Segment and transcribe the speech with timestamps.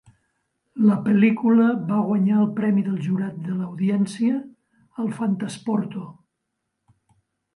[0.85, 4.39] La pel·lícula va guanyar el "Premi del jurat de l'audiència"
[5.03, 6.09] al Fantasporto.